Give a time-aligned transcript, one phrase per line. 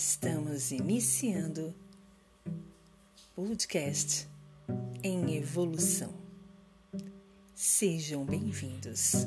[0.00, 1.74] Estamos iniciando
[3.34, 4.28] podcast
[5.02, 6.14] em evolução.
[7.52, 9.26] Sejam bem-vindos.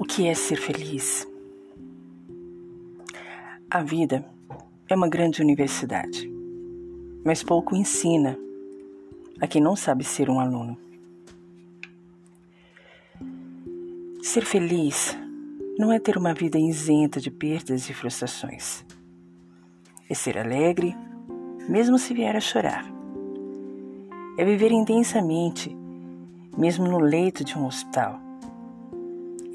[0.00, 1.24] O que é ser feliz?
[3.70, 4.35] A vida
[4.88, 6.30] é uma grande universidade,
[7.24, 8.38] mas pouco ensina
[9.40, 10.78] a quem não sabe ser um aluno.
[14.22, 15.16] Ser feliz
[15.78, 18.84] não é ter uma vida isenta de perdas e frustrações.
[20.08, 20.96] É ser alegre,
[21.68, 22.84] mesmo se vier a chorar.
[24.38, 25.76] É viver intensamente,
[26.56, 28.26] mesmo no leito de um hospital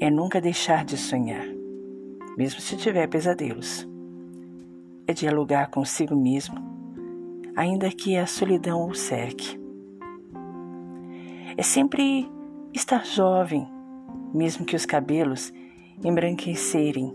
[0.02, 1.46] é nunca deixar de sonhar,
[2.36, 3.88] mesmo se tiver pesadelos.
[5.06, 6.56] É dialogar consigo mesmo,
[7.56, 9.60] ainda que a solidão o cerque.
[11.56, 12.30] É sempre
[12.72, 13.68] estar jovem,
[14.32, 15.52] mesmo que os cabelos
[16.04, 17.14] embranquecerem.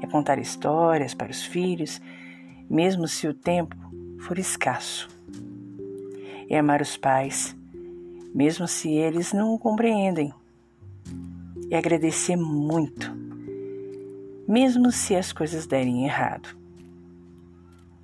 [0.00, 2.00] É contar histórias para os filhos,
[2.68, 3.76] mesmo se o tempo
[4.18, 5.08] for escasso.
[6.48, 7.56] É amar os pais,
[8.34, 10.32] mesmo se eles não o compreendem
[11.70, 13.10] e agradecer muito,
[14.48, 16.61] mesmo se as coisas derem errado.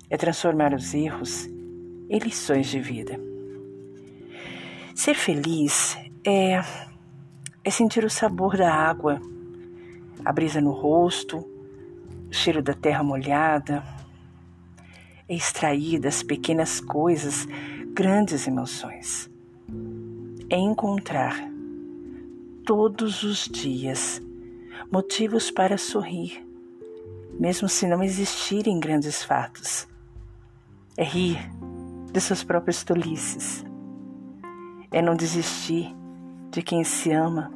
[0.09, 1.47] É transformar os erros
[2.09, 3.19] em lições de vida.
[4.95, 6.61] Ser feliz é,
[7.63, 9.21] é sentir o sabor da água,
[10.25, 11.37] a brisa no rosto,
[12.29, 13.83] o cheiro da terra molhada,
[15.27, 17.47] é extrair das pequenas coisas
[17.93, 19.29] grandes emoções.
[20.49, 21.35] É encontrar
[22.65, 24.21] todos os dias
[24.91, 26.43] motivos para sorrir,
[27.39, 29.87] mesmo se não existirem grandes fatos.
[30.99, 31.39] É rir
[32.11, 33.65] de suas próprias tolices.
[34.91, 35.95] É não desistir
[36.51, 37.53] de quem se ama,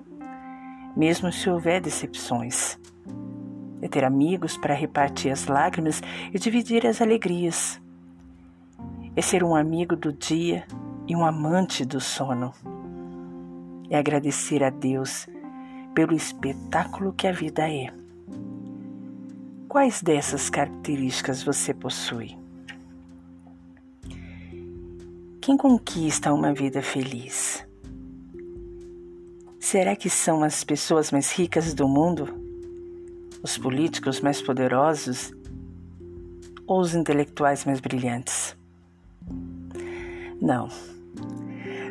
[0.96, 2.80] mesmo se houver decepções.
[3.82, 6.02] É ter amigos para repartir as lágrimas
[6.34, 7.82] e dividir as alegrias.
[9.14, 10.66] É ser um amigo do dia
[11.06, 12.54] e um amante do sono
[13.90, 15.28] é agradecer a Deus
[15.94, 17.94] pelo espetáculo que a vida é.
[19.68, 22.43] Quais dessas características você possui?
[25.46, 27.68] Quem conquista uma vida feliz?
[29.60, 32.34] Será que são as pessoas mais ricas do mundo?
[33.44, 35.34] Os políticos mais poderosos?
[36.66, 38.56] Ou os intelectuais mais brilhantes?
[40.42, 40.70] Não.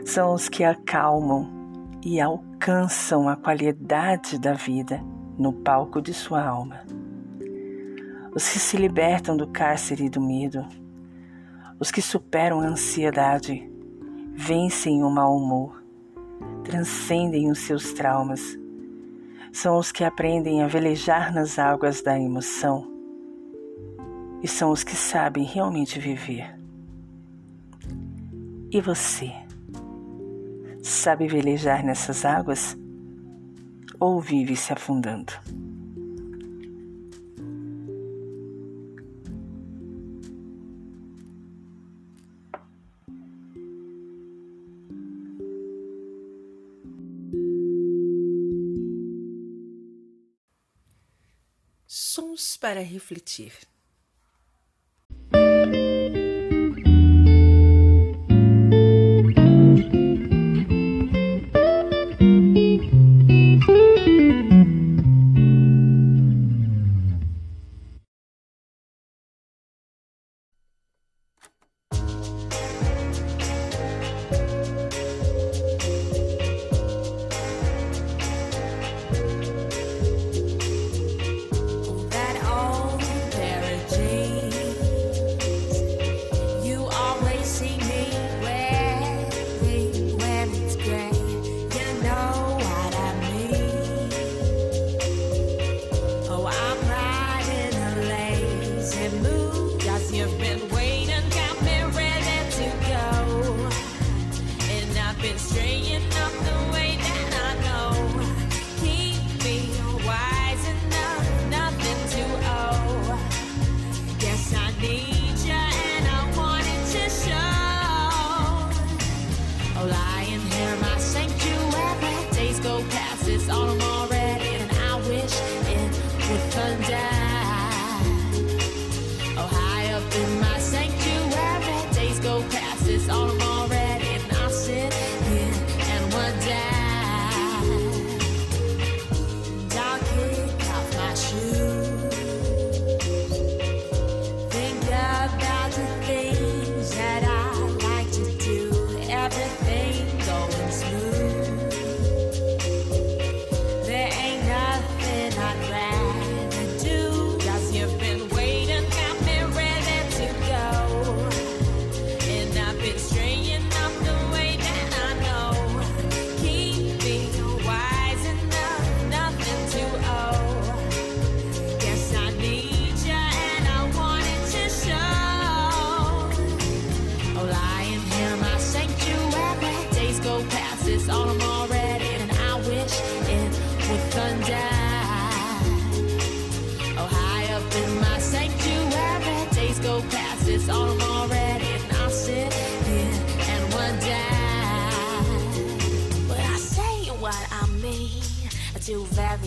[0.06, 1.46] São os que acalmam
[2.02, 4.98] e alcançam a qualidade da vida
[5.36, 6.80] no palco de sua alma.
[8.34, 10.66] Os que se libertam do cárcere e do medo,
[11.82, 13.68] os que superam a ansiedade,
[14.36, 15.82] vencem o mau humor,
[16.62, 18.56] transcendem os seus traumas,
[19.52, 22.88] são os que aprendem a velejar nas águas da emoção
[24.40, 26.56] e são os que sabem realmente viver.
[28.70, 29.32] E você?
[30.84, 32.78] Sabe velejar nessas águas?
[33.98, 35.32] Ou vive se afundando?
[52.56, 53.52] Para refletir.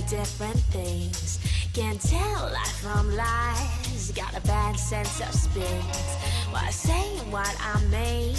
[0.07, 1.40] Different things.
[1.74, 4.12] Can't tell life from lies.
[4.16, 6.16] Got a bad sense of spins.
[6.52, 8.36] While saying what I mean,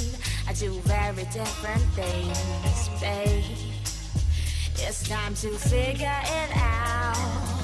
[0.48, 3.44] I do very different things, babe.
[4.76, 7.55] It's time to figure it out.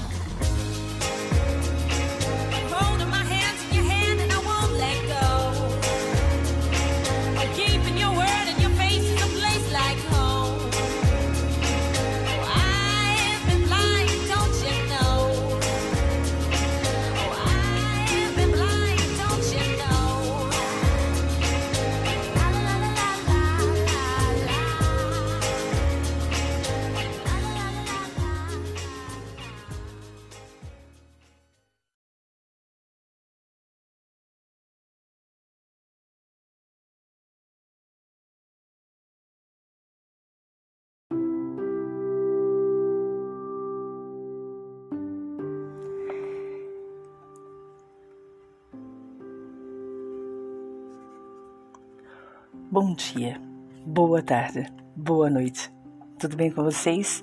[52.72, 53.38] Bom dia,
[53.84, 54.66] boa tarde,
[54.96, 55.70] boa noite.
[56.18, 57.22] Tudo bem com vocês?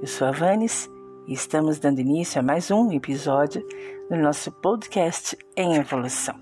[0.00, 0.88] Eu sou a Vanes
[1.28, 3.62] e estamos dando início a mais um episódio
[4.08, 6.34] do nosso podcast em evolução.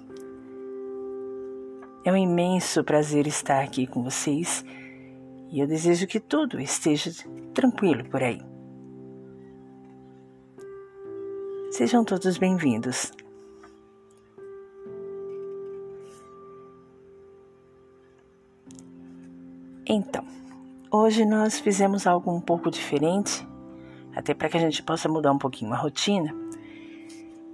[2.05, 4.65] É um imenso prazer estar aqui com vocês
[5.51, 7.11] e eu desejo que tudo esteja
[7.53, 8.41] tranquilo por aí.
[11.73, 13.11] Sejam todos bem-vindos.
[19.91, 20.23] Então,
[20.91, 23.49] hoje nós fizemos algo um pouco diferente,
[24.15, 26.31] até para que a gente possa mudar um pouquinho a rotina.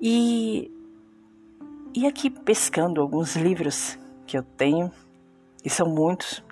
[0.03, 0.69] E,
[1.95, 3.97] e aqui pescando alguns livros
[4.27, 4.91] que eu tenho,
[5.65, 6.43] e são muitos,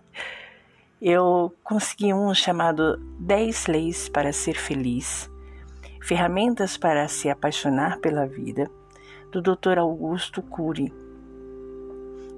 [1.00, 5.30] eu consegui um chamado 10 Leis para Ser Feliz,
[6.00, 8.70] Ferramentas para se Apaixonar pela Vida,
[9.30, 9.76] do Dr.
[9.76, 10.90] Augusto Cury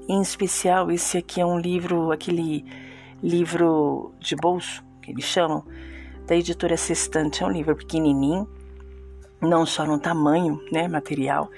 [0.08, 2.64] em especial, esse aqui é um livro, aquele
[3.22, 5.62] livro de bolso, que eles chamam,
[6.27, 7.43] da editora Sextante.
[7.43, 8.48] É um livro pequenininho,
[9.41, 11.50] não só no tamanho, né, material,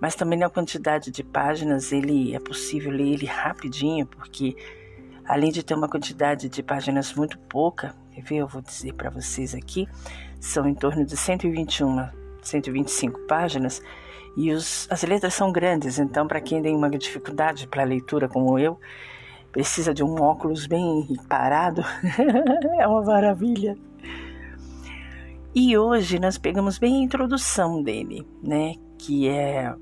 [0.00, 1.90] mas também na quantidade de páginas.
[1.90, 4.56] Ele é possível ler ele rapidinho, porque
[5.24, 8.36] além de ter uma quantidade de páginas muito pouca, quer ver?
[8.36, 9.88] Eu vou dizer para vocês aqui,
[10.40, 12.08] são em torno de 121,
[12.42, 13.82] 125 páginas
[14.40, 18.56] e os, as letras são grandes, então, para quem tem uma dificuldade para leitura como
[18.56, 18.78] eu,
[19.50, 21.82] precisa de um óculos bem parado,
[22.78, 23.76] é uma maravilha.
[25.52, 28.76] E hoje nós pegamos bem a introdução dele, né?
[28.96, 29.74] Que é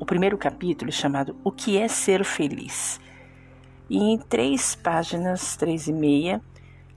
[0.00, 3.00] o primeiro capítulo chamado O que é ser feliz.
[3.88, 6.42] E em três páginas, três e meia,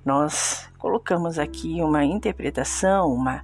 [0.04, 3.44] nós colocamos aqui uma interpretação, uma,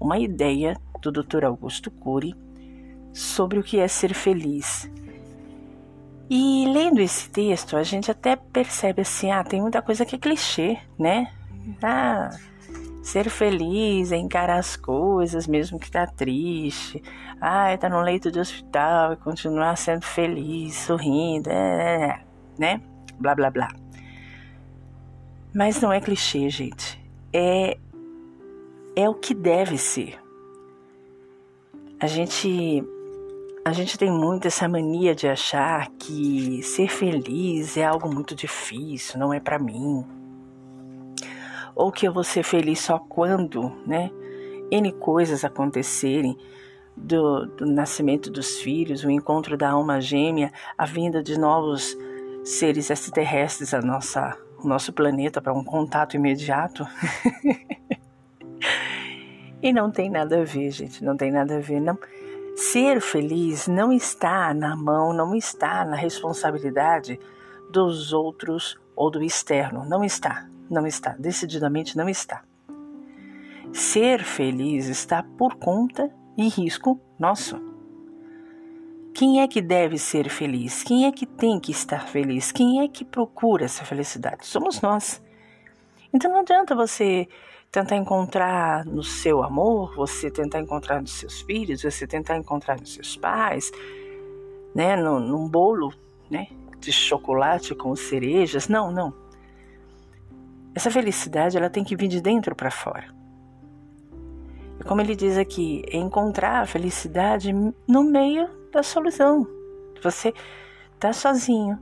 [0.00, 1.44] uma ideia do Dr.
[1.44, 2.45] Augusto Cury
[3.16, 4.90] sobre o que é ser feliz.
[6.28, 10.18] E lendo esse texto, a gente até percebe assim, ah, tem muita coisa que é
[10.18, 11.32] clichê, né?
[11.82, 12.28] Ah,
[13.02, 17.02] ser feliz é encarar as coisas mesmo que tá triste.
[17.40, 22.20] Ah, tá no leito de hospital e continuar sendo feliz, sorrindo, é, é, é,
[22.58, 22.82] né?
[23.18, 23.68] Blá blá blá.
[25.54, 27.02] Mas não é clichê, gente.
[27.32, 27.78] É
[28.94, 30.18] é o que deve ser.
[31.98, 32.84] A gente
[33.66, 39.18] a gente tem muito essa mania de achar que ser feliz é algo muito difícil,
[39.18, 40.06] não é para mim.
[41.74, 44.12] Ou que eu vou ser feliz só quando, né,
[44.70, 46.38] N coisas acontecerem,
[46.96, 51.98] do, do nascimento dos filhos, o encontro da alma gêmea, a vinda de novos
[52.44, 56.86] seres extraterrestres a nossa, o nosso planeta para um contato imediato.
[59.62, 61.80] E não tem nada a ver, gente, não tem nada a ver.
[61.80, 61.98] Não.
[62.56, 67.20] Ser feliz não está na mão, não está na responsabilidade
[67.70, 69.84] dos outros ou do externo.
[69.84, 72.42] Não está, não está, decididamente não está.
[73.74, 77.60] Ser feliz está por conta e risco nosso.
[79.14, 80.82] Quem é que deve ser feliz?
[80.82, 82.52] Quem é que tem que estar feliz?
[82.52, 84.46] Quem é que procura essa felicidade?
[84.46, 85.22] Somos nós.
[86.10, 87.28] Então não adianta você
[87.80, 92.94] tentar encontrar no seu amor, você tentar encontrar nos seus filhos, você tentar encontrar nos
[92.94, 93.70] seus pais,
[94.74, 95.92] né, num, num bolo,
[96.30, 96.48] né,
[96.80, 98.66] de chocolate com cerejas.
[98.66, 99.12] Não, não.
[100.74, 103.14] Essa felicidade ela tem que vir de dentro para fora.
[104.80, 107.52] E como ele diz aqui, é encontrar a felicidade
[107.86, 109.46] no meio da solução.
[110.02, 110.32] Você
[110.98, 111.78] tá sozinho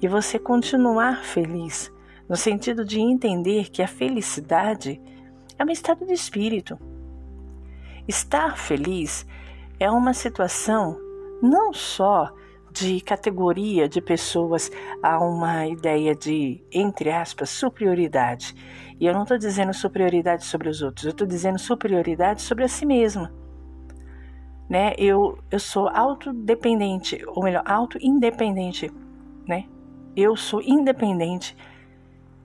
[0.00, 1.92] e você continuar feliz,
[2.30, 5.02] no sentido de entender que a felicidade
[5.58, 6.78] é um estado de espírito.
[8.06, 9.26] Estar feliz
[9.80, 10.96] é uma situação
[11.42, 12.32] não só
[12.70, 14.70] de categoria de pessoas
[15.02, 18.54] a uma ideia de, entre aspas, superioridade.
[19.00, 22.68] E eu não estou dizendo superioridade sobre os outros, eu estou dizendo superioridade sobre a
[22.68, 23.34] si mesma.
[24.68, 24.94] Né?
[24.96, 28.88] Eu, eu sou autodependente, ou melhor, auto-independente.
[29.48, 29.64] Né?
[30.14, 31.56] Eu sou independente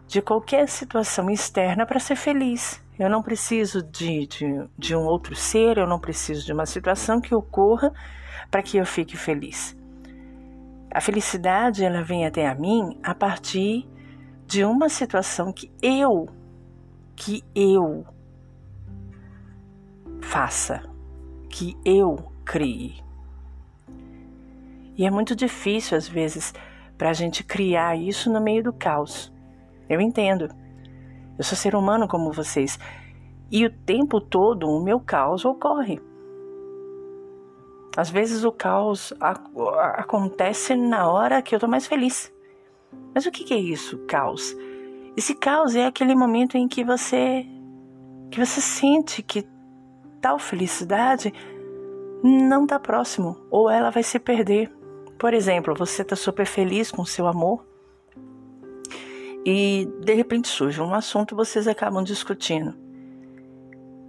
[0.08, 2.84] de qualquer situação externa para ser feliz.
[2.98, 7.20] Eu não preciso de, de, de um outro ser, eu não preciso de uma situação
[7.20, 7.92] que ocorra
[8.50, 9.76] para que eu fique feliz.
[10.90, 13.86] A felicidade ela vem até a mim a partir
[14.48, 16.30] de uma situação que eu
[17.18, 18.06] que eu
[20.22, 20.82] faça,
[21.50, 23.04] que eu crie.
[24.98, 26.54] E é muito difícil às vezes
[26.98, 29.35] para a gente criar isso no meio do caos.
[29.90, 30.50] Eu entendo.
[31.38, 32.80] Eu sou ser humano como vocês.
[33.52, 36.02] E o tempo todo o meu caos ocorre.
[37.96, 39.14] Às vezes o caos
[39.94, 42.34] acontece na hora que eu estou mais feliz.
[43.14, 44.56] Mas o que, que é isso, caos?
[45.16, 47.46] Esse caos é aquele momento em que você
[48.30, 49.48] que você sente que
[50.20, 51.32] tal felicidade
[52.22, 54.70] não está próximo ou ela vai se perder.
[55.18, 57.66] Por exemplo, você está super feliz com seu amor
[59.46, 62.74] e de repente surge um assunto e vocês acabam discutindo.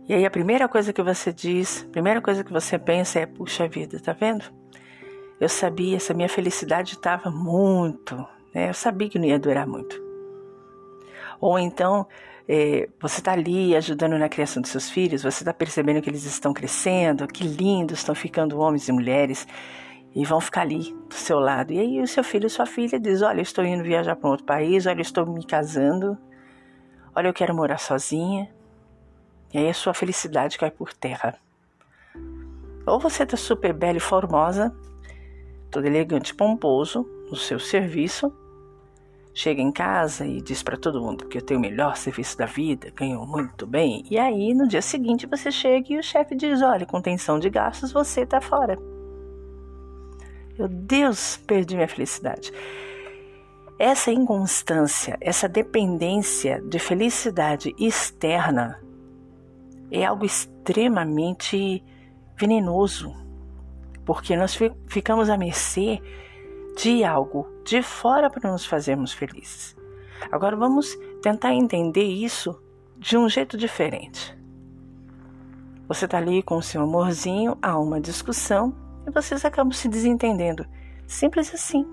[0.09, 3.27] E aí a primeira coisa que você diz, a primeira coisa que você pensa é:
[3.27, 4.45] puxa vida, tá vendo?
[5.39, 8.17] Eu sabia, essa minha felicidade estava muito,
[8.55, 8.71] né?
[8.71, 10.01] Eu sabia que não ia durar muito.
[11.39, 12.07] Ou então
[12.49, 16.25] é, você está ali ajudando na criação dos seus filhos, você está percebendo que eles
[16.25, 19.47] estão crescendo, que lindos estão ficando homens e mulheres
[20.17, 21.75] e vão ficar ali do seu lado.
[21.75, 24.27] E aí o seu filho e sua filha diz: Olha, eu estou indo viajar para
[24.27, 26.17] um outro país, olha, eu estou me casando,
[27.15, 28.51] olha, eu quero morar sozinha.
[29.53, 31.39] E aí a sua felicidade cai por terra.
[32.87, 34.75] Ou você está super bela e formosa,
[35.71, 38.33] todo elegante e pomposo no seu serviço,
[39.35, 42.47] chega em casa e diz para todo mundo que eu tenho o melhor serviço da
[42.47, 46.63] vida, ganho muito bem, e aí no dia seguinte você chega e o chefe diz:
[46.63, 48.96] olha, contenção de gastos, você está fora.
[50.59, 52.51] Meu Deus, perdi minha felicidade.
[53.79, 58.81] Essa inconstância, essa dependência de felicidade externa
[59.91, 61.85] é algo extremamente
[62.39, 63.15] venenoso,
[64.05, 66.01] porque nós ficamos à mercê
[66.79, 69.77] de algo de fora para nos fazermos felizes.
[70.33, 72.59] Agora vamos tentar entender isso
[72.97, 74.35] de um jeito diferente.
[75.87, 80.67] Você está ali com o seu amorzinho, há uma discussão e vocês acabam se desentendendo.
[81.07, 81.87] Simples assim.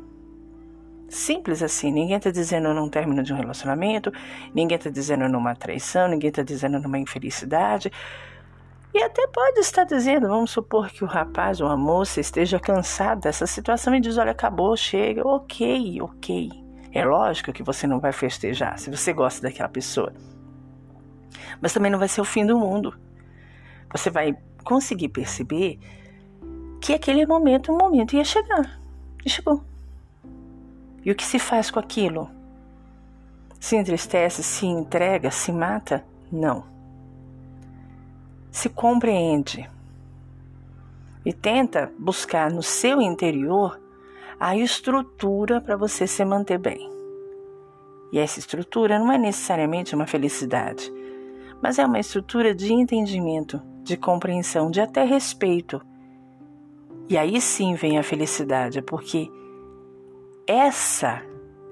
[1.07, 1.91] Simples assim.
[1.91, 4.11] Ninguém está dizendo num término de um relacionamento,
[4.53, 7.91] ninguém está dizendo numa traição, ninguém está dizendo numa infelicidade.
[8.93, 13.21] E até pode estar dizendo, vamos supor que o rapaz ou a moça esteja cansado
[13.21, 16.49] dessa situação e diz: olha, acabou, chega, ok, ok.
[16.91, 20.13] É lógico que você não vai festejar se você gosta daquela pessoa.
[21.59, 22.93] Mas também não vai ser o fim do mundo.
[23.91, 25.79] Você vai conseguir perceber
[26.83, 28.77] que aquele momento, um momento ia chegar.
[29.25, 29.63] E chegou.
[31.05, 32.29] E o que se faz com aquilo?
[33.57, 36.03] Se entristece, se entrega, se mata?
[36.29, 36.65] Não.
[38.51, 39.69] Se compreende
[41.25, 43.79] e tenta buscar no seu interior
[44.37, 46.91] a estrutura para você se manter bem.
[48.11, 50.91] E essa estrutura não é necessariamente uma felicidade,
[51.61, 55.81] mas é uma estrutura de entendimento, de compreensão, de até respeito.
[57.09, 59.29] E aí sim vem a felicidade, porque
[60.47, 61.21] essa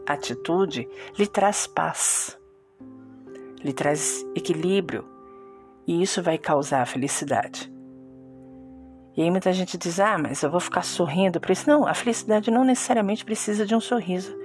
[0.06, 2.38] atitude lhe traz paz,
[3.64, 5.06] lhe traz equilíbrio
[5.88, 7.72] e isso vai causar felicidade.
[9.16, 11.70] E aí muita gente diz: ah, mas eu vou ficar sorrindo para isso.
[11.70, 14.36] Não, a felicidade não necessariamente precisa de um sorriso.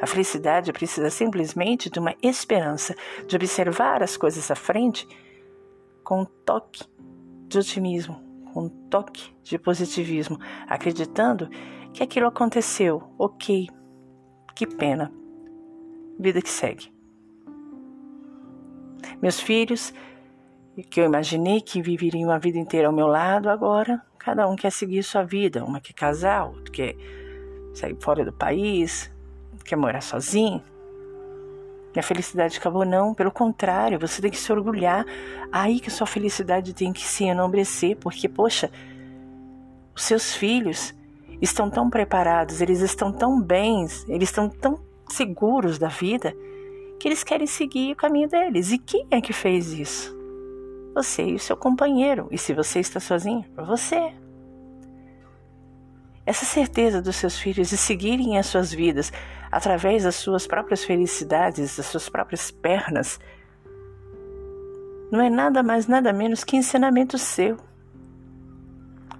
[0.00, 2.94] A felicidade precisa simplesmente de uma esperança,
[3.26, 5.08] de observar as coisas à frente
[6.04, 6.84] com um toque
[7.48, 8.20] de otimismo,
[8.60, 11.48] um toque de positivismo, acreditando
[11.92, 13.68] que aquilo aconteceu, ok,
[14.54, 15.12] que pena,
[16.18, 16.92] vida que segue.
[19.20, 19.92] Meus filhos,
[20.90, 24.72] que eu imaginei que viveriam a vida inteira ao meu lado, agora cada um quer
[24.72, 25.64] seguir sua vida.
[25.64, 26.96] Uma quer casar, outro quer
[27.72, 29.10] sair fora do país,
[29.64, 30.62] quer morar sozinho.
[31.96, 35.06] E a felicidade acabou não, pelo contrário, você tem que se orgulhar.
[35.50, 38.70] Aí que sua felicidade tem que se enobrecer, porque, poxa,
[39.94, 40.94] os seus filhos
[41.40, 46.36] estão tão preparados, eles estão tão bens, eles estão tão seguros da vida,
[47.00, 48.72] que eles querem seguir o caminho deles.
[48.72, 50.14] E quem é que fez isso?
[50.94, 52.28] Você e o seu companheiro.
[52.30, 54.12] E se você está sozinho, você.
[56.26, 59.10] Essa certeza dos seus filhos de seguirem as suas vidas
[59.56, 63.18] através das suas próprias felicidades, das suas próprias pernas,
[65.10, 67.56] não é nada mais, nada menos que ensinamento seu.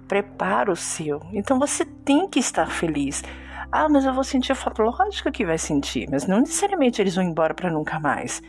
[0.07, 1.23] Preparo seu.
[1.33, 3.23] Então você tem que estar feliz.
[3.71, 4.83] Ah, mas eu vou sentir falta.
[4.83, 8.39] Lógico que vai sentir, mas não necessariamente eles vão embora para nunca mais.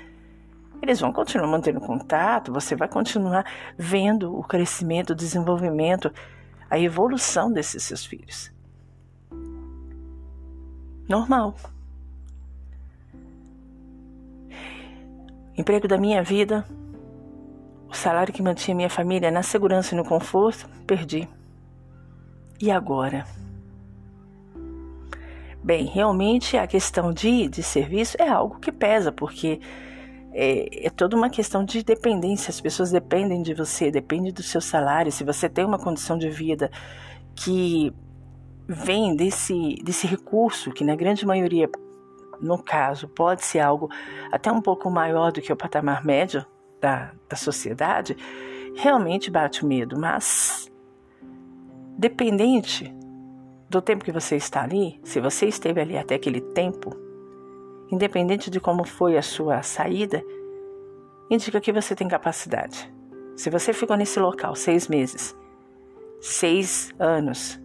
[0.82, 3.46] Eles vão continuar mantendo contato, você vai continuar
[3.78, 6.12] vendo o crescimento, o desenvolvimento,
[6.68, 8.52] a evolução desses seus filhos.
[11.08, 11.56] Normal.
[15.58, 16.64] Emprego da minha vida,
[17.88, 21.28] o salário que mantinha minha família na segurança e no conforto, perdi.
[22.60, 23.26] E agora?
[25.62, 29.60] Bem, realmente a questão de, de serviço é algo que pesa, porque
[30.32, 32.50] é, é, toda uma questão de dependência.
[32.50, 35.10] As pessoas dependem de você, dependem do seu salário.
[35.10, 36.70] Se você tem uma condição de vida
[37.34, 37.92] que
[38.68, 41.68] vem desse, desse recurso, que na grande maioria,
[42.40, 43.90] no caso, pode ser algo
[44.30, 46.44] até um pouco maior do que o patamar médio
[46.80, 48.16] da, da sociedade,
[48.74, 49.98] realmente bate o medo.
[49.98, 50.70] Mas,
[51.96, 52.94] dependente
[53.68, 56.96] do tempo que você está ali, se você esteve ali até aquele tempo,
[57.90, 60.22] independente de como foi a sua saída,
[61.30, 62.92] indica que você tem capacidade.
[63.36, 65.36] Se você ficou nesse local seis meses,
[66.20, 67.60] seis anos,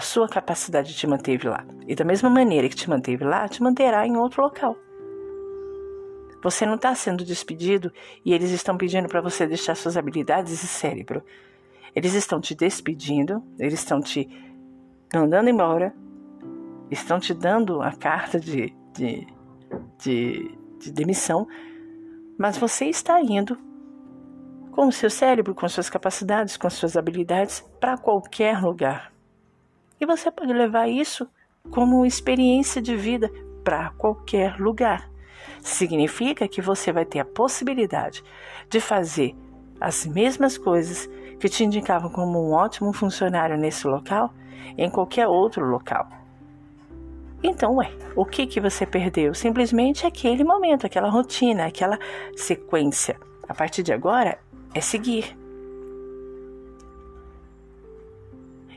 [0.00, 1.62] a sua capacidade te manteve lá.
[1.86, 4.74] E da mesma maneira que te manteve lá, te manterá em outro local.
[6.42, 7.92] Você não está sendo despedido
[8.24, 11.22] e eles estão pedindo para você deixar suas habilidades e cérebro.
[11.94, 14.26] Eles estão te despedindo, eles estão te
[15.14, 15.94] mandando embora,
[16.90, 19.26] estão te dando a carta de, de,
[20.02, 21.46] de, de demissão,
[22.38, 23.58] mas você está indo
[24.72, 29.19] com o seu cérebro, com suas capacidades, com suas habilidades para qualquer lugar.
[30.00, 31.28] E você pode levar isso
[31.70, 33.30] como experiência de vida
[33.62, 35.10] para qualquer lugar.
[35.60, 38.24] Significa que você vai ter a possibilidade
[38.68, 39.36] de fazer
[39.80, 41.08] as mesmas coisas
[41.38, 44.32] que te indicavam como um ótimo funcionário nesse local
[44.76, 46.08] em qualquer outro local.
[47.42, 49.34] Então, ué, o que, que você perdeu?
[49.34, 51.98] Simplesmente aquele momento, aquela rotina, aquela
[52.36, 53.18] sequência.
[53.48, 54.38] A partir de agora
[54.74, 55.39] é seguir.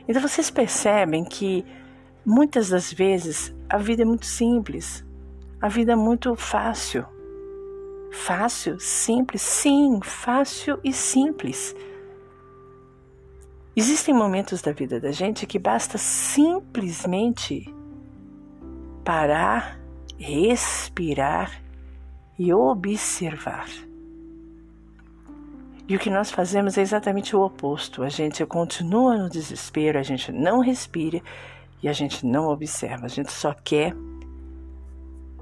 [0.08, 1.64] Então vocês percebem que
[2.24, 5.04] muitas das vezes a vida é muito simples,
[5.60, 7.06] a vida é muito fácil.
[8.12, 11.74] Fácil, simples, sim, fácil e simples.
[13.74, 17.64] Existem momentos da vida da gente que basta simplesmente
[19.04, 19.80] parar,
[20.16, 21.60] respirar
[22.38, 23.68] e observar.
[25.86, 28.02] E o que nós fazemos é exatamente o oposto.
[28.02, 31.20] A gente continua no desespero, a gente não respira
[31.82, 33.06] e a gente não observa.
[33.06, 33.94] A gente só quer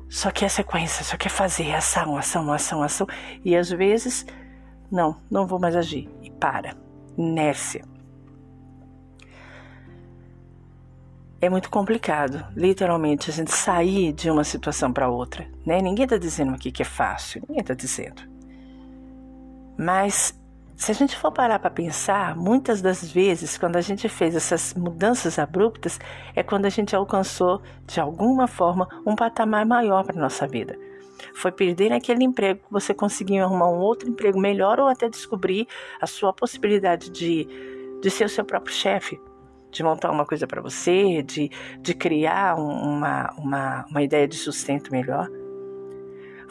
[0.08, 3.06] só quer sequência, só quer fazer ação, ação, ação, ação.
[3.44, 4.26] E às vezes,
[4.90, 6.10] não, não vou mais agir.
[6.22, 6.76] E para.
[7.16, 7.82] Inércia.
[11.42, 15.44] é muito complicado, literalmente, a gente sair de uma situação para outra.
[15.66, 15.82] Né?
[15.82, 18.31] Ninguém está dizendo aqui que é fácil, ninguém está dizendo.
[19.76, 20.34] Mas
[20.76, 24.74] se a gente for parar para pensar, muitas das vezes, quando a gente fez essas
[24.74, 25.98] mudanças abruptas,
[26.34, 30.76] é quando a gente alcançou, de alguma forma, um patamar maior para nossa vida.
[31.34, 35.68] Foi perder aquele emprego, você conseguiu arrumar um outro emprego melhor ou até descobrir
[36.00, 37.46] a sua possibilidade de,
[38.00, 39.20] de ser o seu próprio chefe,
[39.70, 41.48] de montar uma coisa para você, de,
[41.80, 45.28] de criar uma, uma, uma ideia de sustento melhor.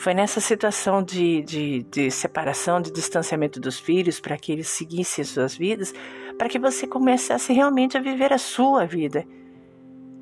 [0.01, 5.23] Foi nessa situação de, de, de separação, de distanciamento dos filhos, para que eles seguissem
[5.23, 5.93] suas vidas,
[6.39, 9.23] para que você começasse realmente a viver a sua vida,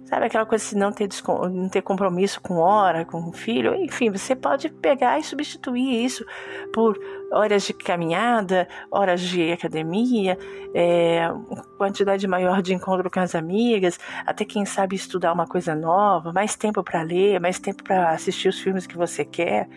[0.09, 1.07] Sabe aquela coisa de não ter,
[1.51, 3.75] não ter compromisso com hora, com filho?
[3.75, 6.25] Enfim, você pode pegar e substituir isso
[6.73, 6.99] por
[7.31, 10.35] horas de caminhada, horas de academia,
[10.73, 11.29] é,
[11.77, 16.55] quantidade maior de encontro com as amigas, até quem sabe estudar uma coisa nova, mais
[16.55, 19.69] tempo para ler, mais tempo para assistir os filmes que você quer.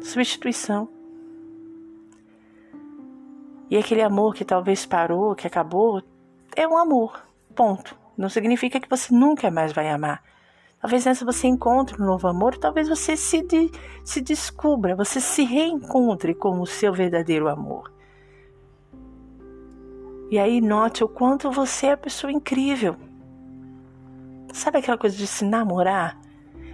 [0.00, 0.88] Substituição.
[3.70, 6.02] E aquele amor que talvez parou, que acabou,
[6.56, 7.22] é um amor.
[7.54, 8.05] Ponto.
[8.16, 10.22] Não significa que você nunca mais vai amar.
[10.80, 13.70] Talvez nessa você encontre um novo amor, talvez você se, de,
[14.04, 17.92] se descubra, você se reencontre com o seu verdadeiro amor.
[20.30, 22.96] E aí note o quanto você é a pessoa incrível.
[24.52, 26.20] Sabe aquela coisa de se namorar?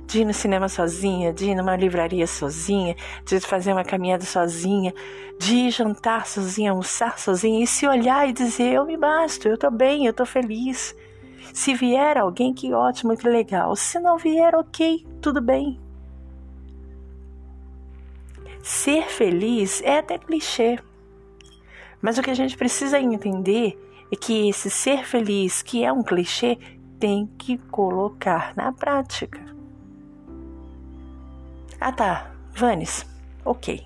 [0.07, 4.92] De ir no cinema sozinha, de ir numa livraria sozinha, de fazer uma caminhada sozinha,
[5.38, 9.70] de jantar sozinha, almoçar sozinha e se olhar e dizer: Eu me basto, eu tô
[9.70, 10.94] bem, eu tô feliz.
[11.52, 13.74] Se vier alguém, que ótimo, que legal.
[13.76, 15.81] Se não vier, ok, tudo bem.
[18.62, 20.78] Ser feliz é até clichê.
[22.00, 23.78] Mas o que a gente precisa entender
[24.11, 26.59] é que esse ser feliz, que é um clichê,
[26.98, 29.40] tem que colocar na prática.
[31.81, 33.05] Ah tá, Vanes,
[33.44, 33.85] ok.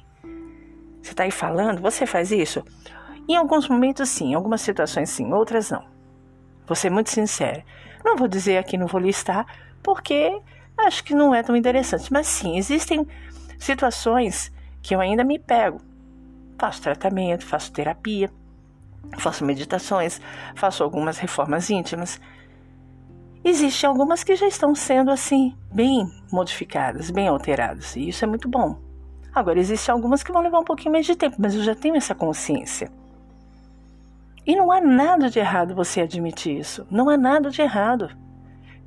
[1.02, 2.62] Você está aí falando, você faz isso?
[3.28, 5.95] Em alguns momentos sim, em algumas situações sim, outras não.
[6.66, 7.64] Vou ser muito sincera.
[8.04, 9.46] Não vou dizer aqui, não vou listar,
[9.82, 10.40] porque
[10.76, 12.12] acho que não é tão interessante.
[12.12, 13.06] Mas sim, existem
[13.58, 14.52] situações
[14.82, 15.80] que eu ainda me pego.
[16.58, 18.30] Faço tratamento, faço terapia,
[19.18, 20.20] faço meditações,
[20.54, 22.20] faço algumas reformas íntimas.
[23.44, 28.48] Existem algumas que já estão sendo assim, bem modificadas, bem alteradas, e isso é muito
[28.48, 28.76] bom.
[29.32, 31.94] Agora, existem algumas que vão levar um pouquinho mais de tempo, mas eu já tenho
[31.94, 32.90] essa consciência.
[34.46, 36.86] E não há nada de errado você admitir isso.
[36.88, 38.10] Não há nada de errado.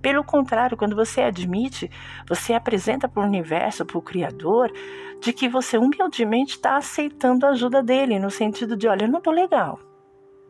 [0.02, 1.91] Pelo contrário, quando você admite,
[2.28, 4.72] você apresenta para o universo, para o Criador,
[5.19, 9.17] de que você humildemente está aceitando a ajuda dele, no sentido de: olha, eu não
[9.17, 9.78] estou legal.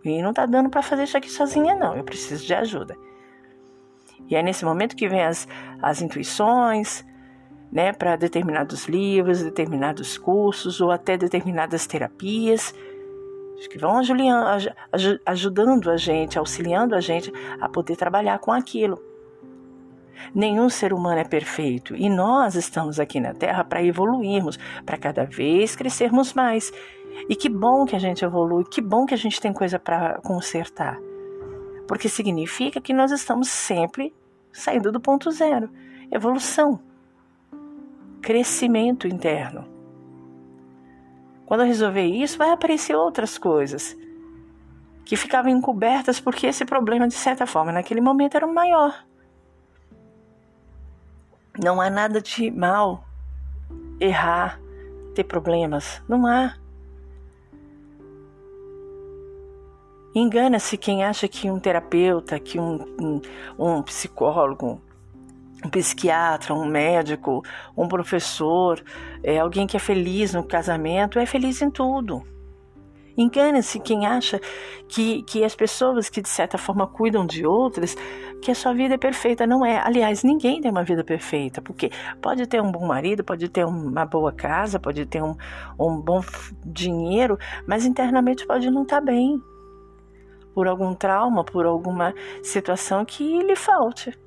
[0.06, 1.95] E não está dando para fazer isso aqui sozinha, não.
[1.95, 2.95] Eu preciso de ajuda.
[4.30, 5.48] E é nesse momento que vem as,
[5.82, 7.04] as intuições,
[7.72, 12.74] né, para determinados livros, determinados cursos ou até determinadas terapias
[13.67, 14.00] que vão
[15.26, 19.02] ajudando a gente, auxiliando a gente a poder trabalhar com aquilo.
[20.34, 25.26] Nenhum ser humano é perfeito e nós estamos aqui na Terra para evoluirmos, para cada
[25.26, 26.72] vez crescermos mais.
[27.28, 30.19] E que bom que a gente evolui, que bom que a gente tem coisa para
[30.22, 31.00] consertar.
[31.88, 34.13] Porque significa que nós estamos sempre
[34.52, 35.69] saindo do ponto zero
[36.12, 36.80] evolução,
[38.22, 39.68] crescimento interno.
[41.49, 43.97] Quando eu resolver isso, vai aparecer outras coisas
[45.03, 49.03] que ficavam encobertas porque esse problema, de certa forma, naquele momento era o maior.
[51.59, 53.03] Não há nada de mal
[53.99, 54.59] errar,
[55.15, 56.03] ter problemas.
[56.07, 56.55] Não há.
[60.13, 63.21] Engana-se quem acha que um terapeuta, que um, um,
[63.57, 64.79] um psicólogo,
[65.63, 67.43] um psiquiatra, um médico,
[67.76, 68.84] um professor,
[69.24, 72.24] é, alguém que é feliz no casamento, é feliz em tudo.
[73.17, 74.39] Engane-se quem acha
[74.88, 77.93] que, que as pessoas que de certa forma cuidam de outras,
[78.41, 79.45] que a sua vida é perfeita.
[79.45, 79.78] Não é.
[79.84, 81.91] Aliás, ninguém tem uma vida perfeita, porque
[82.22, 85.36] pode ter um bom marido, pode ter uma boa casa, pode ter um,
[85.78, 86.22] um bom
[86.65, 89.38] dinheiro, mas internamente pode não estar bem.
[90.54, 94.17] Por algum trauma, por alguma situação que lhe falte.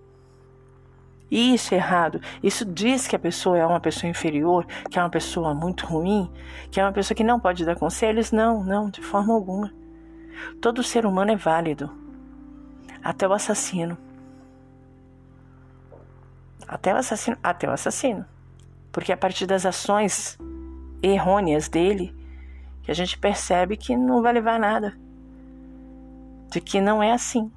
[1.33, 2.21] Isso é errado.
[2.43, 6.31] Isso diz que a pessoa é uma pessoa inferior, que é uma pessoa muito ruim,
[6.71, 8.33] que é uma pessoa que não pode dar conselhos.
[8.33, 9.73] Não, não, de forma alguma.
[10.61, 11.91] Todo ser humano é válido.
[13.03, 13.97] Até o assassino.
[16.69, 17.39] Até o assassino.
[17.43, 18.27] Até o assassino.
[18.93, 20.39] Porque a partir das ações
[21.03, 22.15] errôneas dele,
[22.83, 24.99] que a gente percebe que não vai levar a nada.
[26.51, 27.51] De que não é assim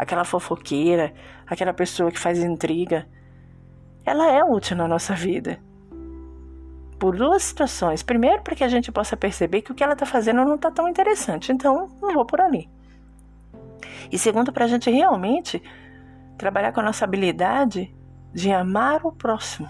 [0.00, 1.12] aquela fofoqueira,
[1.50, 3.08] aquela pessoa que faz intriga,
[4.04, 5.58] ela é útil na nossa vida.
[6.98, 8.02] Por duas situações.
[8.02, 10.70] Primeiro, para que a gente possa perceber que o que ela está fazendo não está
[10.70, 12.70] tão interessante, então não vou por ali.
[14.12, 15.60] E segundo, para a gente realmente
[16.38, 17.92] trabalhar com a nossa habilidade
[18.32, 19.68] de amar o próximo.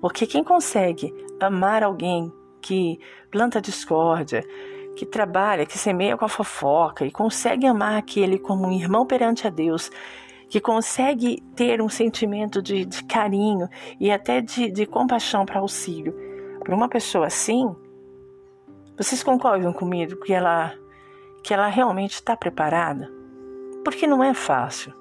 [0.00, 4.44] Porque quem consegue amar alguém que planta discórdia,
[4.98, 9.46] que trabalha, que semeia com a fofoca e consegue amar aquele como um irmão perante
[9.46, 9.90] a Deus,
[10.48, 13.68] que consegue ter um sentimento de, de carinho
[14.00, 16.12] e até de, de compaixão para auxílio
[16.64, 17.74] para uma pessoa assim,
[18.96, 20.74] vocês concordam comigo que ela
[21.44, 23.08] que ela realmente está preparada?
[23.84, 24.92] Porque não é fácil.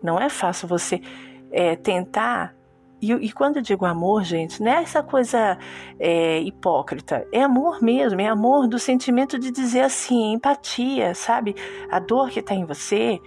[0.00, 1.02] Não é fácil você
[1.50, 2.54] é, tentar.
[3.00, 5.58] E, e, quando eu digo amor, gente, não é essa coisa
[5.98, 7.26] é, hipócrita.
[7.32, 11.54] É amor mesmo, é amor do sentimento de dizer assim, empatia, sabe?
[11.90, 13.18] A dor que está em você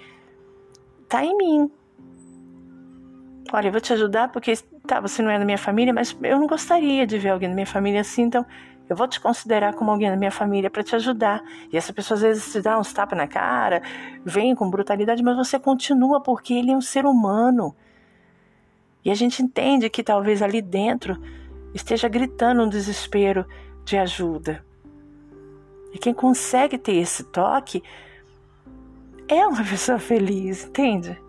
[1.03, 1.71] está em mim.
[3.51, 4.53] Olha, eu vou te ajudar porque
[4.87, 7.55] tá, você não é da minha família, mas eu não gostaria de ver alguém da
[7.55, 8.45] minha família assim, então
[8.89, 11.41] eu vou te considerar como alguém da minha família para te ajudar.
[11.71, 13.81] E essa pessoa às vezes te dá uns tapas na cara,
[14.25, 17.75] vem com brutalidade, mas você continua porque ele é um ser humano.
[19.03, 21.17] E a gente entende que talvez ali dentro
[21.73, 23.45] esteja gritando um desespero
[23.83, 24.63] de ajuda.
[25.91, 27.83] E quem consegue ter esse toque
[29.27, 31.19] é uma pessoa feliz, entende?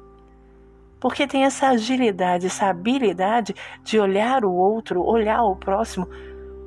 [1.01, 6.09] Porque tem essa agilidade, essa habilidade de olhar o outro, olhar o próximo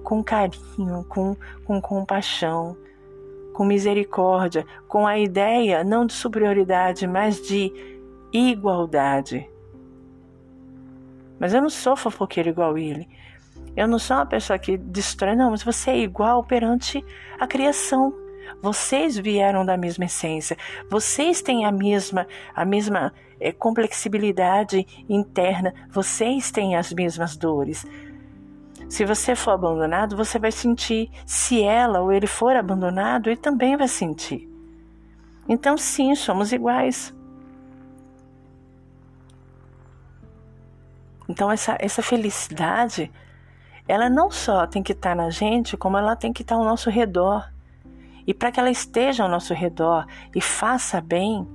[0.03, 2.77] com carinho, com, com compaixão,
[3.53, 7.73] com misericórdia, com a ideia não de superioridade, mas de
[8.31, 9.49] igualdade.
[11.39, 13.07] Mas eu não sou fofoqueiro igual ele.
[13.75, 17.03] Eu não sou uma pessoa que destrói, não, mas você é igual perante
[17.39, 18.13] a criação.
[18.61, 20.57] Vocês vieram da mesma essência.
[20.89, 25.73] Vocês têm a mesma, a mesma é, complexibilidade interna.
[25.91, 27.85] Vocês têm as mesmas dores.
[28.89, 31.11] Se você for abandonado, você vai sentir.
[31.25, 34.49] Se ela ou ele for abandonado, ele também vai sentir.
[35.47, 37.13] Então, sim, somos iguais.
[41.27, 43.11] Então, essa, essa felicidade,
[43.87, 46.89] ela não só tem que estar na gente, como ela tem que estar ao nosso
[46.89, 47.51] redor.
[48.25, 51.47] E para que ela esteja ao nosso redor e faça bem,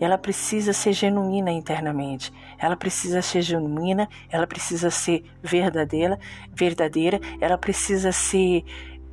[0.00, 2.32] ela precisa ser genuína internamente.
[2.58, 6.18] Ela precisa ser genuína, ela precisa ser verdadeira,
[6.52, 8.64] verdadeira, ela precisa ser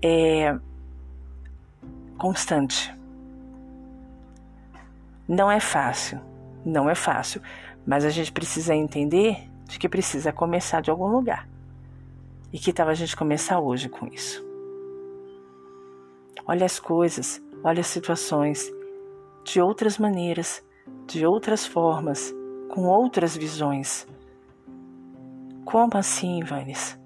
[0.01, 0.55] é,
[2.17, 2.93] constante.
[5.27, 6.19] Não é fácil,
[6.65, 7.41] não é fácil,
[7.85, 11.47] mas a gente precisa entender de que precisa começar de algum lugar.
[12.51, 14.45] E que tal a gente começar hoje com isso?
[16.45, 18.69] Olha as coisas, olha as situações
[19.45, 20.61] de outras maneiras
[21.07, 22.35] de outras formas,
[22.69, 24.05] com outras visões.
[25.63, 26.99] Como assim, Vanes?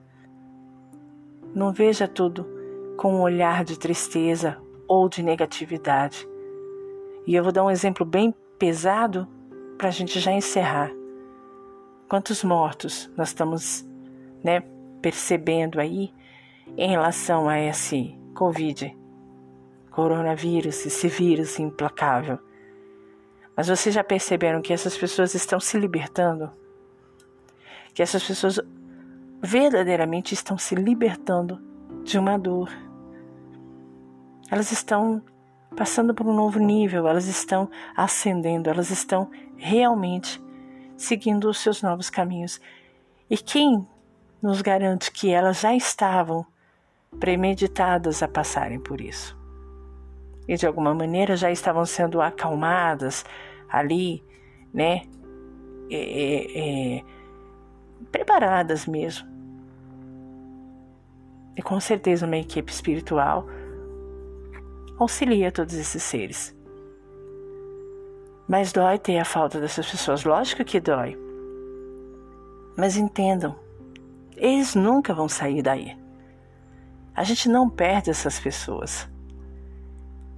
[1.54, 2.48] Não veja tudo
[2.98, 6.28] com um olhar de tristeza ou de negatividade.
[7.28, 9.28] E eu vou dar um exemplo bem pesado
[9.78, 10.92] para a gente já encerrar.
[12.08, 13.84] Quantos mortos nós estamos
[14.44, 14.62] né,
[15.02, 16.14] percebendo aí
[16.78, 18.96] em relação a esse Covid,
[19.90, 22.38] coronavírus, esse vírus implacável?
[23.58, 26.52] Mas vocês já perceberam que essas pessoas estão se libertando?
[27.94, 28.60] Que essas pessoas
[29.42, 31.60] verdadeiramente estão se libertando
[32.04, 32.70] de uma dor.
[34.52, 35.24] Elas estão
[35.76, 40.42] passando por um novo nível, elas estão ascendendo, elas estão realmente
[40.98, 42.60] seguindo os seus novos caminhos.
[43.30, 43.88] E quem
[44.42, 46.46] nos garante que elas já estavam
[47.20, 49.36] premeditadas a passarem por isso?
[50.48, 53.26] e de alguma maneira já estavam sendo acalmadas
[53.70, 54.24] ali,
[54.74, 55.02] né?
[55.90, 57.04] É, é, é,
[58.12, 59.28] preparadas mesmo.
[61.56, 63.48] E com certeza uma equipe espiritual
[64.98, 66.56] auxilia todos esses seres.
[68.48, 71.18] Mas dói ter a falta dessas pessoas, lógico que dói.
[72.78, 73.56] Mas entendam,
[74.36, 75.98] eles nunca vão sair daí.
[77.16, 79.08] A gente não perde essas pessoas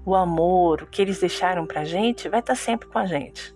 [0.07, 3.05] o amor, o que eles deixaram para a gente, vai estar tá sempre com a
[3.05, 3.53] gente.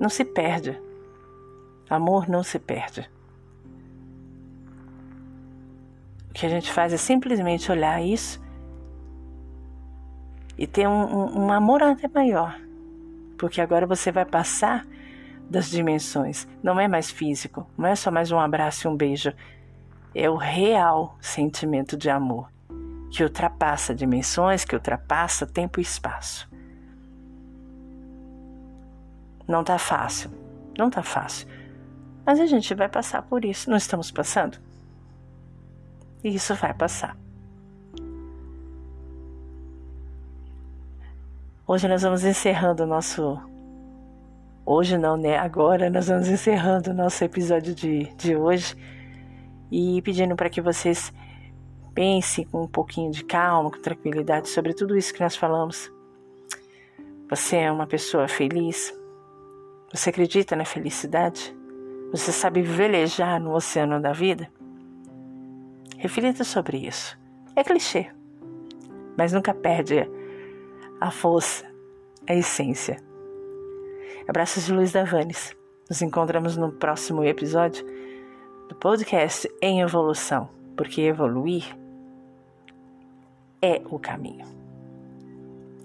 [0.00, 0.82] Não se perde.
[1.88, 3.08] Amor não se perde.
[6.28, 8.42] O que a gente faz é simplesmente olhar isso
[10.58, 12.60] e ter um, um, um amor até maior.
[13.38, 14.86] Porque agora você vai passar
[15.48, 16.46] das dimensões.
[16.62, 19.32] Não é mais físico, não é só mais um abraço e um beijo.
[20.14, 22.50] É o real sentimento de amor
[23.10, 26.48] que ultrapassa dimensões, que ultrapassa tempo e espaço.
[29.46, 30.30] Não tá fácil,
[30.76, 31.46] não tá fácil.
[32.24, 33.70] Mas a gente vai passar por isso.
[33.70, 34.58] Não estamos passando?
[36.24, 37.16] E isso vai passar.
[41.66, 43.40] Hoje nós vamos encerrando o nosso.
[44.64, 45.36] Hoje não, né?
[45.36, 48.74] Agora nós vamos encerrando o nosso episódio de, de hoje
[49.70, 51.12] e pedindo para que vocês
[51.96, 55.90] Pense com um pouquinho de calma, com tranquilidade sobre tudo isso que nós falamos.
[57.30, 58.94] Você é uma pessoa feliz?
[59.90, 61.56] Você acredita na felicidade?
[62.10, 64.46] Você sabe velejar no oceano da vida?
[65.96, 67.18] Reflita sobre isso.
[67.56, 68.10] É clichê,
[69.16, 70.06] mas nunca perde
[71.00, 71.64] a força,
[72.28, 72.96] a essência.
[74.28, 75.56] Abraços de Luiz Davanes.
[75.88, 77.86] Nos encontramos no próximo episódio
[78.68, 81.64] do podcast Em Evolução, porque evoluir
[83.62, 84.46] é o caminho.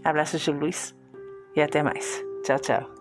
[0.03, 0.95] Abraços de luz
[1.55, 2.23] e até mais.
[2.43, 3.00] Tchau, tchau.